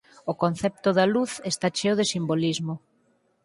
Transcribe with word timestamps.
O 0.31 0.33
concepto 0.43 0.89
da 0.97 1.05
luz 1.15 1.31
está 1.51 1.67
cheo 1.77 1.95
de 1.99 2.05
simbolismo. 2.13 2.73